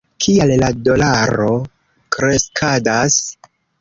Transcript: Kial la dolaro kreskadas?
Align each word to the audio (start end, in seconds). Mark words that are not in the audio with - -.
Kial 0.23 0.53
la 0.61 0.69
dolaro 0.87 1.49
kreskadas? 2.17 3.19